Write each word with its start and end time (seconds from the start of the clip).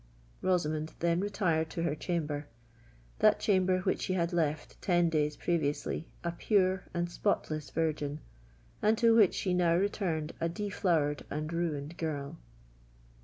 Rosamond 0.41 0.93
then 0.97 1.19
retired 1.19 1.69
to 1.69 1.83
her 1.83 1.93
chamber,—that 1.93 3.39
chamber 3.39 3.81
which 3.81 4.01
she 4.01 4.13
had 4.13 4.33
left 4.33 4.81
ten 4.81 5.09
days 5.09 5.37
previously 5.37 6.07
a 6.23 6.31
pure 6.31 6.85
and 6.91 7.07
spotless 7.07 7.69
virgin, 7.69 8.19
and 8.81 8.97
to 8.97 9.15
which 9.15 9.35
she 9.35 9.53
now 9.53 9.75
returned 9.75 10.33
a 10.41 10.49
deflowered 10.49 11.23
and 11.29 11.53
ruined 11.53 11.97
girl! 11.97 12.39